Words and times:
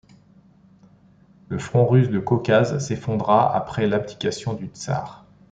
Le 1.49 1.59
front 1.59 1.85
russe 1.85 2.09
du 2.09 2.23
Caucase 2.23 2.79
s'effondra 2.79 3.55
après 3.55 3.85
l'abdication 3.85 4.55
du 4.55 4.65
tsar. 4.73 5.27